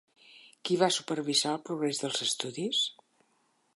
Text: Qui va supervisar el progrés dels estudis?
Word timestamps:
Qui 0.69 0.77
va 0.83 0.87
supervisar 0.95 1.53
el 1.57 1.61
progrés 1.67 2.03
dels 2.05 2.25
estudis? 2.29 2.81